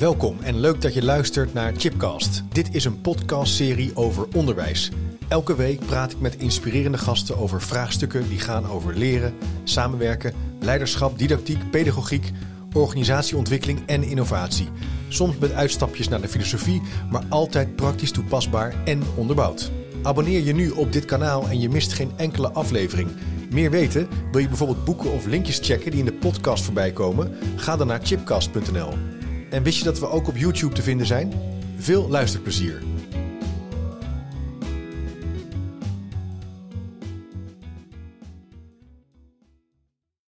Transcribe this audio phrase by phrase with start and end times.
[0.00, 2.42] Welkom en leuk dat je luistert naar Chipcast.
[2.52, 4.90] Dit is een podcastserie over onderwijs.
[5.28, 9.34] Elke week praat ik met inspirerende gasten over vraagstukken die gaan over leren,
[9.64, 12.30] samenwerken, leiderschap, didactiek, pedagogiek,
[12.72, 14.68] organisatieontwikkeling en innovatie.
[15.08, 19.70] Soms met uitstapjes naar de filosofie, maar altijd praktisch toepasbaar en onderbouwd.
[20.02, 23.10] Abonneer je nu op dit kanaal en je mist geen enkele aflevering.
[23.50, 24.08] Meer weten?
[24.32, 27.36] Wil je bijvoorbeeld boeken of linkjes checken die in de podcast voorbij komen?
[27.56, 29.19] Ga dan naar chipcast.nl.
[29.50, 31.32] En wist je dat we ook op YouTube te vinden zijn?
[31.76, 32.82] Veel luisterplezier.